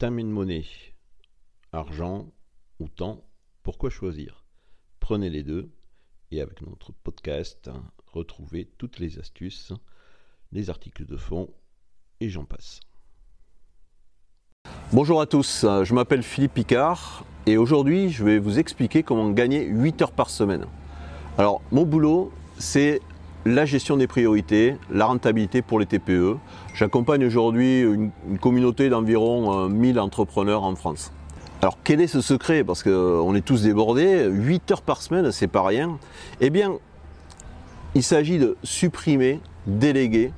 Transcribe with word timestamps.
And 0.00 0.12
money. 0.12 0.64
Argent 1.72 2.28
ou 2.78 2.88
temps, 2.88 3.24
pourquoi 3.64 3.90
choisir? 3.90 4.44
Prenez 5.00 5.28
les 5.28 5.42
deux 5.42 5.72
et 6.30 6.40
avec 6.40 6.62
notre 6.62 6.92
podcast, 6.92 7.68
retrouvez 8.06 8.66
toutes 8.78 9.00
les 9.00 9.18
astuces, 9.18 9.72
les 10.52 10.70
articles 10.70 11.04
de 11.04 11.16
fond 11.16 11.52
et 12.20 12.28
j'en 12.28 12.44
passe. 12.44 12.78
Bonjour 14.92 15.20
à 15.20 15.26
tous, 15.26 15.62
je 15.62 15.94
m'appelle 15.94 16.22
Philippe 16.22 16.54
Picard 16.54 17.24
et 17.46 17.56
aujourd'hui 17.56 18.10
je 18.10 18.22
vais 18.22 18.38
vous 18.38 18.60
expliquer 18.60 19.02
comment 19.02 19.30
gagner 19.30 19.64
8 19.64 20.02
heures 20.02 20.12
par 20.12 20.30
semaine. 20.30 20.66
Alors 21.38 21.60
mon 21.72 21.84
boulot 21.84 22.32
c'est 22.56 23.00
la 23.54 23.64
gestion 23.64 23.96
des 23.96 24.06
priorités, 24.06 24.76
la 24.90 25.06
rentabilité 25.06 25.62
pour 25.62 25.80
les 25.80 25.86
TPE. 25.86 26.36
J'accompagne 26.74 27.24
aujourd'hui 27.24 27.80
une, 27.80 28.10
communauté 28.40 28.90
d'environ 28.90 29.68
1000 29.68 29.98
euh, 29.98 30.02
entrepreneurs 30.02 30.64
en 30.64 30.74
France. 30.76 31.12
Alors 31.62 31.78
quel 31.82 32.00
est 32.00 32.06
ce 32.06 32.20
secret? 32.20 32.62
Parce 32.62 32.82
qu'on 32.82 33.34
est 33.34 33.44
tous 33.44 33.62
débordés, 33.62 34.26
8 34.30 34.70
heures 34.70 34.82
par 34.82 35.00
semaine, 35.00 35.32
c'est 35.32 35.48
pas 35.48 35.62
rien. 35.62 35.98
Eh 36.40 36.50
bien, 36.50 36.74
il 37.94 38.02
s'agit 38.02 38.38
de 38.38 38.56
supprimer, 38.62 39.40
déléguer 39.66 40.30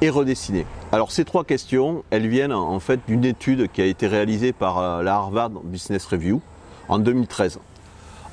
et 0.00 0.10
redessiner. 0.10 0.66
Alors 0.90 1.12
ces 1.12 1.24
trois 1.24 1.44
questions, 1.44 2.02
elles 2.10 2.26
viennent 2.26 2.52
en 2.52 2.80
fait 2.80 3.00
d'une 3.06 3.24
étude 3.24 3.70
qui 3.70 3.80
a 3.80 3.86
été 3.86 4.08
réalisée 4.08 4.52
par 4.52 4.78
euh, 4.78 5.02
la 5.02 5.14
Harvard 5.14 5.50
Business 5.50 6.04
Review 6.04 6.40
en 6.88 6.98
2013. 6.98 7.60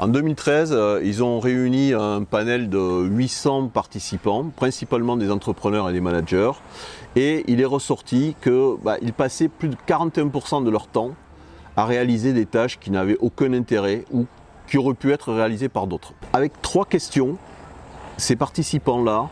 En 0.02 0.08
2013, 0.08 0.72
euh, 0.74 1.00
ils 1.04 1.24
ont 1.24 1.40
réuni 1.40 1.94
un 1.94 2.24
panel 2.24 2.70
de 2.72 3.04
800 3.06 3.68
participants, 3.68 4.46
principalement 4.56 5.16
des 5.16 5.30
entrepreneurs 5.30 5.88
et 5.92 5.94
des 5.94 6.02
managers, 6.02 6.54
et 7.16 7.44
il 7.48 7.62
est 7.62 7.66
ressorti 7.66 8.36
qu'ils 8.42 8.78
bah, 8.84 8.98
passaient 9.16 9.48
plus 9.48 9.70
de 9.70 9.76
41% 9.88 10.64
de 10.64 10.72
leur 10.72 10.88
temps 10.88 11.12
à 11.78 11.86
réaliser 11.86 12.34
des 12.34 12.48
tâches 12.48 12.80
qui 12.80 12.90
n'avaient 12.90 13.18
aucun 13.20 13.54
intérêt 13.54 14.06
ou 14.12 14.26
qui 14.68 14.80
auraient 14.80 14.96
pu 14.96 15.12
être 15.12 15.32
réalisées 15.32 15.70
par 15.70 15.86
d'autres. 15.86 16.14
Avec 16.34 16.60
trois 16.64 16.86
questions, 16.86 17.38
ces 18.18 18.36
participants-là, 18.36 19.30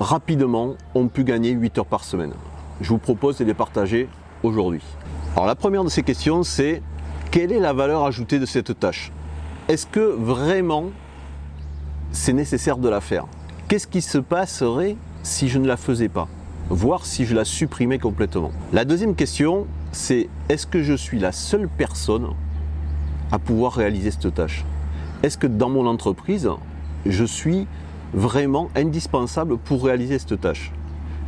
rapidement, 0.00 0.74
ont 0.94 1.08
pu 1.08 1.24
gagner 1.24 1.52
8 1.52 1.78
heures 1.78 1.86
par 1.86 2.04
semaine. 2.04 2.34
Je 2.82 2.90
vous 2.90 2.98
propose 2.98 3.38
de 3.38 3.44
les 3.46 3.54
partager 3.54 4.10
aujourd'hui. 4.42 4.82
Alors 5.34 5.46
la 5.46 5.54
première 5.54 5.82
de 5.82 5.88
ces 5.88 6.02
questions, 6.02 6.42
c'est 6.42 6.82
quelle 7.30 7.52
est 7.52 7.58
la 7.58 7.72
valeur 7.72 8.04
ajoutée 8.04 8.38
de 8.38 8.44
cette 8.44 8.78
tâche? 8.78 9.10
Est-ce 9.68 9.86
que 9.86 10.00
vraiment 10.00 10.90
c'est 12.12 12.32
nécessaire 12.32 12.76
de 12.76 12.88
la 12.88 13.00
faire? 13.00 13.26
Qu'est-ce 13.68 13.86
qui 13.86 14.02
se 14.02 14.18
passerait 14.18 14.96
si 15.22 15.48
je 15.48 15.58
ne 15.58 15.66
la 15.66 15.76
faisais 15.76 16.08
pas? 16.08 16.28
Voir 16.68 17.06
si 17.06 17.24
je 17.24 17.34
la 17.34 17.44
supprimais 17.44 17.98
complètement. 17.98 18.52
La 18.72 18.84
deuxième 18.84 19.14
question, 19.14 19.66
c'est 19.92 20.28
est-ce 20.48 20.66
que 20.66 20.82
je 20.82 20.94
suis 20.94 21.18
la 21.18 21.32
seule 21.32 21.68
personne 21.68 22.28
à 23.32 23.38
pouvoir 23.38 23.72
réaliser 23.72 24.10
cette 24.10 24.34
tâche? 24.34 24.64
Est-ce 25.22 25.38
que 25.38 25.46
dans 25.46 25.70
mon 25.70 25.86
entreprise, 25.86 26.50
je 27.06 27.24
suis 27.24 27.66
vraiment 28.12 28.70
indispensable 28.76 29.56
pour 29.56 29.84
réaliser 29.84 30.18
cette 30.18 30.40
tâche? 30.40 30.72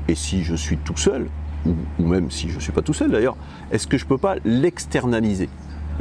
Et 0.09 0.15
si 0.15 0.45
je 0.45 0.55
suis 0.55 0.77
tout 0.77 0.97
seul, 0.97 1.27
ou, 1.65 1.75
même 1.99 2.31
si 2.31 2.51
je 2.51 2.57
ne 2.57 2.61
suis 2.61 2.73
pas 2.73 2.83
tout 2.83 2.95
seul 2.95 3.11
d'ailleurs, 3.11 3.37
est-ce 3.73 3.87
que 3.87 3.97
je 3.97 4.05
ne 4.05 4.09
peux 4.11 4.19
pas 4.19 4.37
l'externaliser, 4.45 5.49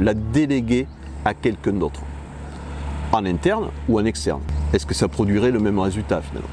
la 0.00 0.14
déléguer 0.14 0.86
à 1.24 1.32
quelqu'un 1.34 1.72
d'autre? 1.72 2.02
En 3.16 3.26
interne 3.26 3.68
ou 3.88 3.98
en 3.98 4.04
externe? 4.04 4.40
Est-ce 4.72 4.86
que 4.86 4.94
ça 4.94 5.08
produirait 5.08 5.50
le 5.50 5.58
même 5.58 5.78
résultat 5.78 6.22
finalement? 6.22 6.48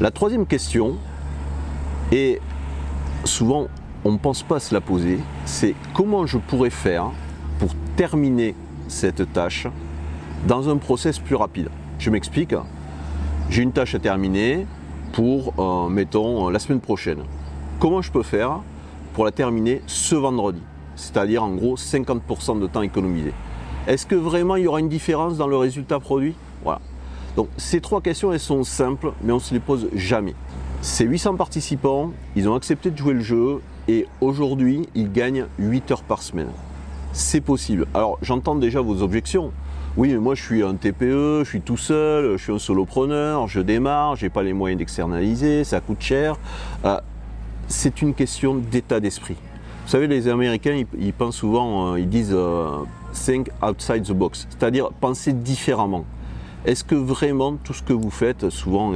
La 0.00 0.10
troisième 0.10 0.46
question, 0.46 0.96
et 2.12 2.40
souvent 3.24 3.68
on 4.04 4.12
ne 4.12 4.18
pense 4.18 4.42
pas 4.42 4.60
se 4.60 4.74
la 4.74 4.80
poser, 4.80 5.18
c'est 5.44 5.74
comment 5.92 6.26
je 6.26 6.38
pourrais 6.38 6.70
faire 6.70 7.10
pour 7.58 7.70
terminer 7.96 8.54
cette 8.88 9.32
tâche 9.32 9.66
dans 10.48 10.68
un 10.68 10.78
process 10.78 11.18
plus 11.18 11.36
rapide? 11.36 11.68
Je 11.98 12.10
m'explique. 12.10 12.54
J'ai 13.50 13.62
une 13.62 13.72
tâche 13.72 13.94
à 13.94 13.98
terminer 13.98 14.66
pour, 15.12 15.52
euh, 15.58 15.88
mettons, 15.88 16.48
la 16.48 16.58
semaine 16.58 16.80
prochaine. 16.80 17.18
Comment 17.78 18.00
je 18.00 18.10
peux 18.10 18.22
faire 18.22 18.60
pour 19.12 19.24
la 19.24 19.32
terminer 19.32 19.82
ce 19.86 20.14
vendredi? 20.14 20.62
C'est-à-dire 20.96 21.42
en 21.42 21.50
gros 21.50 21.76
50% 21.76 22.58
de 22.58 22.66
temps 22.66 22.82
économisé. 22.82 23.32
Est-ce 23.86 24.06
que 24.06 24.14
vraiment 24.14 24.56
il 24.56 24.64
y 24.64 24.66
aura 24.66 24.80
une 24.80 24.88
différence 24.88 25.36
dans 25.36 25.46
le 25.46 25.56
résultat 25.56 26.00
produit? 26.00 26.34
Voilà. 26.64 26.80
Donc 27.36 27.48
ces 27.56 27.80
trois 27.80 28.00
questions, 28.00 28.32
elles 28.32 28.40
sont 28.40 28.62
simples, 28.62 29.12
mais 29.22 29.32
on 29.32 29.36
ne 29.36 29.40
se 29.40 29.54
les 29.54 29.60
pose 29.60 29.88
jamais. 29.94 30.34
Ces 30.82 31.04
800 31.04 31.36
participants, 31.36 32.12
ils 32.36 32.48
ont 32.48 32.54
accepté 32.54 32.90
de 32.90 32.96
jouer 32.96 33.14
le 33.14 33.20
jeu 33.20 33.60
et 33.88 34.06
aujourd'hui, 34.20 34.88
ils 34.94 35.10
gagnent 35.10 35.46
8 35.58 35.90
heures 35.92 36.02
par 36.02 36.22
semaine. 36.22 36.50
C'est 37.12 37.40
possible. 37.40 37.86
Alors 37.94 38.18
j'entends 38.22 38.54
déjà 38.54 38.80
vos 38.80 39.02
objections. 39.02 39.52
Oui, 39.96 40.10
mais 40.10 40.18
moi 40.18 40.34
je 40.34 40.42
suis 40.42 40.62
un 40.62 40.74
TPE, 40.74 41.42
je 41.42 41.48
suis 41.48 41.60
tout 41.60 41.76
seul, 41.76 42.36
je 42.36 42.42
suis 42.42 42.52
un 42.52 42.58
solopreneur, 42.58 43.48
je 43.48 43.60
démarre, 43.60 44.14
je 44.14 44.26
n'ai 44.26 44.30
pas 44.30 44.42
les 44.42 44.52
moyens 44.52 44.78
d'externaliser, 44.78 45.64
ça 45.64 45.80
coûte 45.80 46.00
cher. 46.00 46.36
Euh, 46.84 46.98
c'est 47.66 48.02
une 48.02 48.14
question 48.14 48.54
d'état 48.54 49.00
d'esprit. 49.00 49.36
Vous 49.84 49.90
savez, 49.90 50.06
les 50.06 50.28
Américains, 50.28 50.84
ils, 50.98 51.12
pensent 51.12 51.36
souvent, 51.36 51.94
euh, 51.94 52.00
ils 52.00 52.08
disent 52.08 52.32
euh, 52.32 52.68
think 53.12 53.48
outside 53.62 54.04
the 54.04 54.12
box, 54.12 54.46
c'est-à-dire 54.50 54.90
penser 54.92 55.32
différemment. 55.32 56.04
Est-ce 56.64 56.84
que 56.84 56.94
vraiment 56.94 57.56
tout 57.56 57.72
ce 57.72 57.82
que 57.82 57.92
vous 57.92 58.10
faites, 58.10 58.50
souvent, 58.50 58.92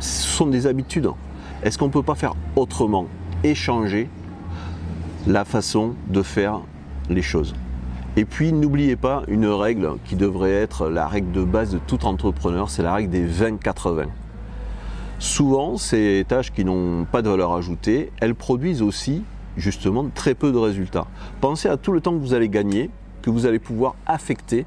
ce 0.00 0.28
sont 0.28 0.46
des 0.46 0.66
habitudes? 0.66 1.08
Est-ce 1.62 1.78
qu'on 1.78 1.86
ne 1.86 1.92
peut 1.92 2.02
pas 2.02 2.14
faire 2.14 2.34
autrement 2.54 3.06
Échanger 3.44 4.08
la 5.26 5.44
façon 5.44 5.94
de 6.08 6.22
faire 6.22 6.60
les 7.08 7.22
choses? 7.22 7.54
Et 8.16 8.24
puis 8.24 8.52
n'oubliez 8.52 8.96
pas 8.96 9.22
une 9.28 9.46
règle 9.46 9.92
qui 10.04 10.16
devrait 10.16 10.52
être 10.52 10.88
la 10.88 11.06
règle 11.06 11.32
de 11.32 11.44
base 11.44 11.72
de 11.72 11.78
tout 11.78 12.04
entrepreneur, 12.04 12.68
c'est 12.68 12.82
la 12.82 12.94
règle 12.94 13.10
des 13.10 13.26
20-80. 13.26 14.06
Souvent, 15.20 15.76
ces 15.76 16.24
tâches 16.28 16.52
qui 16.52 16.64
n'ont 16.64 17.04
pas 17.04 17.22
de 17.22 17.30
valeur 17.30 17.52
ajoutée, 17.52 18.12
elles 18.20 18.34
produisent 18.34 18.82
aussi 18.82 19.22
justement 19.58 20.08
très 20.14 20.34
peu 20.34 20.52
de 20.52 20.58
résultats. 20.58 21.06
Pensez 21.40 21.68
à 21.68 21.76
tout 21.76 21.92
le 21.92 22.00
temps 22.00 22.12
que 22.12 22.20
vous 22.20 22.32
allez 22.32 22.48
gagner, 22.48 22.90
que 23.22 23.30
vous 23.30 23.44
allez 23.44 23.58
pouvoir 23.58 23.94
affecter 24.06 24.64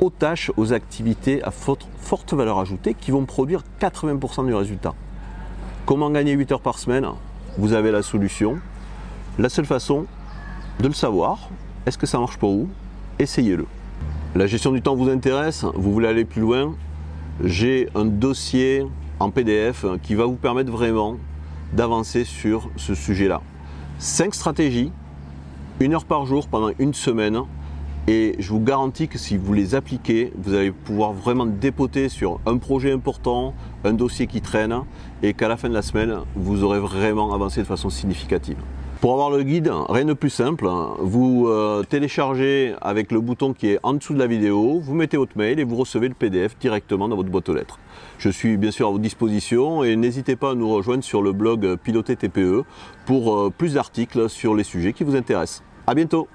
aux 0.00 0.10
tâches, 0.10 0.50
aux 0.56 0.72
activités 0.72 1.42
à 1.42 1.50
forte, 1.50 1.86
valeur 2.32 2.58
ajoutée 2.58 2.94
qui 2.94 3.10
vont 3.10 3.24
produire 3.24 3.62
80% 3.80 4.46
du 4.46 4.54
résultat. 4.54 4.94
Comment 5.86 6.10
gagner 6.10 6.32
8 6.32 6.52
heures 6.52 6.60
par 6.60 6.78
semaine? 6.78 7.06
Vous 7.58 7.72
avez 7.72 7.90
la 7.90 8.02
solution. 8.02 8.58
La 9.38 9.48
seule 9.48 9.66
façon 9.66 10.06
de 10.80 10.88
le 10.88 10.94
savoir, 10.94 11.50
est-ce 11.86 11.98
que 11.98 12.06
ça 12.06 12.18
marche 12.18 12.38
pour 12.38 12.52
vous? 12.52 12.68
Essayez-le. 13.18 13.66
La 14.34 14.46
gestion 14.46 14.72
du 14.72 14.82
temps 14.82 14.94
vous 14.94 15.08
intéresse? 15.08 15.64
Vous 15.74 15.92
voulez 15.92 16.08
aller 16.08 16.24
plus 16.24 16.42
loin? 16.42 16.74
J'ai 17.42 17.88
un 17.94 18.04
dossier 18.04 18.86
en 19.18 19.30
PDF 19.30 19.84
qui 20.02 20.14
va 20.14 20.24
vous 20.24 20.36
permettre 20.36 20.70
vraiment 20.70 21.16
d'avancer 21.72 22.24
sur 22.24 22.70
ce 22.76 22.94
sujet-là. 22.94 23.42
5 24.00 24.34
stratégies, 24.34 24.92
une 25.78 25.92
heure 25.92 26.06
par 26.06 26.24
jour 26.24 26.48
pendant 26.48 26.70
une 26.78 26.94
semaine. 26.94 27.38
Et 28.08 28.34
je 28.38 28.48
vous 28.48 28.58
garantis 28.58 29.08
que 29.08 29.18
si 29.18 29.36
vous 29.36 29.52
les 29.52 29.74
appliquez, 29.74 30.32
vous 30.38 30.54
allez 30.54 30.70
pouvoir 30.70 31.12
vraiment 31.12 31.44
dépoter 31.44 32.08
sur 32.08 32.40
un 32.46 32.56
projet 32.56 32.92
important, 32.92 33.52
un 33.84 33.92
dossier 33.92 34.26
qui 34.26 34.40
traîne, 34.40 34.74
et 35.22 35.34
qu'à 35.34 35.48
la 35.48 35.58
fin 35.58 35.68
de 35.68 35.74
la 35.74 35.82
semaine, 35.82 36.20
vous 36.34 36.64
aurez 36.64 36.80
vraiment 36.80 37.34
avancé 37.34 37.60
de 37.60 37.66
façon 37.66 37.90
significative. 37.90 38.56
Pour 39.00 39.14
avoir 39.14 39.30
le 39.30 39.42
guide, 39.42 39.72
rien 39.88 40.04
de 40.04 40.12
plus 40.12 40.28
simple. 40.28 40.68
Vous 40.98 41.46
euh, 41.48 41.82
téléchargez 41.88 42.74
avec 42.82 43.10
le 43.12 43.20
bouton 43.22 43.54
qui 43.54 43.68
est 43.68 43.78
en 43.82 43.94
dessous 43.94 44.12
de 44.12 44.18
la 44.18 44.26
vidéo, 44.26 44.78
vous 44.78 44.94
mettez 44.94 45.16
votre 45.16 45.38
mail 45.38 45.58
et 45.58 45.64
vous 45.64 45.76
recevez 45.76 46.06
le 46.06 46.12
PDF 46.12 46.58
directement 46.58 47.08
dans 47.08 47.16
votre 47.16 47.30
boîte 47.30 47.48
aux 47.48 47.54
lettres. 47.54 47.78
Je 48.18 48.28
suis 48.28 48.58
bien 48.58 48.70
sûr 48.70 48.88
à 48.88 48.90
votre 48.90 49.02
disposition 49.02 49.82
et 49.84 49.96
n'hésitez 49.96 50.36
pas 50.36 50.50
à 50.50 50.54
nous 50.54 50.68
rejoindre 50.68 51.02
sur 51.02 51.22
le 51.22 51.32
blog 51.32 51.76
Piloter 51.76 52.14
TPE 52.14 52.64
pour 53.06 53.34
euh, 53.34 53.48
plus 53.48 53.72
d'articles 53.72 54.28
sur 54.28 54.54
les 54.54 54.64
sujets 54.64 54.92
qui 54.92 55.02
vous 55.02 55.16
intéressent. 55.16 55.62
A 55.86 55.94
bientôt 55.94 56.28